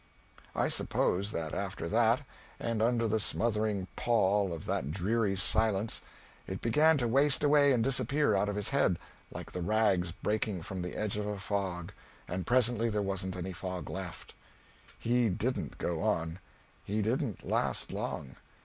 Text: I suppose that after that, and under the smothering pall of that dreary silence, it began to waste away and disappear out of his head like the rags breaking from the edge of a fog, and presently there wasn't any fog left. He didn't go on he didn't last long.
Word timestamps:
I 0.55 0.67
suppose 0.67 1.31
that 1.31 1.53
after 1.53 1.87
that, 1.87 2.23
and 2.59 2.81
under 2.81 3.07
the 3.07 3.19
smothering 3.19 3.87
pall 3.95 4.51
of 4.51 4.65
that 4.65 4.89
dreary 4.89 5.35
silence, 5.35 6.01
it 6.47 6.59
began 6.59 6.97
to 6.97 7.07
waste 7.07 7.43
away 7.43 7.71
and 7.71 7.83
disappear 7.83 8.33
out 8.33 8.49
of 8.49 8.55
his 8.55 8.69
head 8.69 8.97
like 9.29 9.51
the 9.51 9.61
rags 9.61 10.11
breaking 10.11 10.63
from 10.63 10.81
the 10.81 10.95
edge 10.95 11.17
of 11.17 11.27
a 11.27 11.37
fog, 11.37 11.93
and 12.27 12.47
presently 12.47 12.89
there 12.89 13.03
wasn't 13.03 13.35
any 13.35 13.53
fog 13.53 13.91
left. 13.91 14.33
He 14.97 15.29
didn't 15.29 15.77
go 15.77 16.01
on 16.01 16.39
he 16.83 17.03
didn't 17.03 17.45
last 17.45 17.91
long. 17.91 18.37